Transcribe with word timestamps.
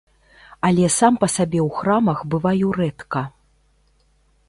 Але 0.69 0.85
сам 0.99 1.13
па 1.25 1.29
сабе 1.35 1.59
ў 1.67 1.81
храмах 1.81 2.19
бываю 2.35 2.67
рэдка. 2.81 3.27